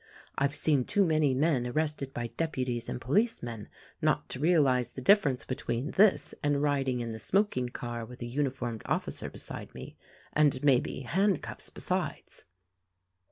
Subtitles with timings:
[0.35, 3.69] I've seen too many men arrested by deputies and policemen
[4.01, 8.25] not to realize the difference between this and riding in the smoking car with a
[8.25, 9.95] uni formed officer beside me—
[10.33, 12.45] and maybe, handcuffs besides."